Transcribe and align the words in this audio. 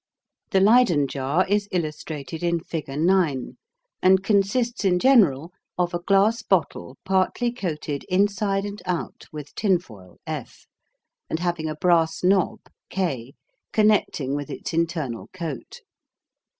The 0.49 0.61
Leyden 0.61 1.07
jar 1.07 1.45
is 1.47 1.69
illustrated 1.71 2.41
in 2.41 2.59
figure 2.61 2.97
9, 2.97 3.55
and 4.01 4.23
consists 4.23 4.83
in 4.83 4.97
general 4.97 5.51
of 5.77 5.93
a 5.93 5.99
glass 6.01 6.41
bottle 6.41 6.97
partly 7.05 7.51
coated 7.51 8.03
inside 8.09 8.65
and 8.65 8.81
out 8.87 9.25
with 9.31 9.53
tinfoil 9.53 10.17
F, 10.25 10.65
and 11.29 11.37
having 11.37 11.69
a 11.69 11.75
brass 11.75 12.23
knob 12.23 12.61
K 12.89 13.35
connecting 13.71 14.33
with 14.35 14.49
its 14.49 14.73
internal 14.73 15.29
coat. 15.33 15.81